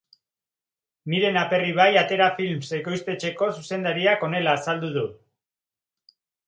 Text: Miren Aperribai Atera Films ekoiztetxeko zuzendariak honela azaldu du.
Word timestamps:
Miren 1.13 1.37
Aperribai 1.41 1.87
Atera 2.03 2.31
Films 2.39 2.73
ekoiztetxeko 2.81 3.53
zuzendariak 3.61 4.27
honela 4.31 4.59
azaldu 4.61 4.95
du. 5.01 5.09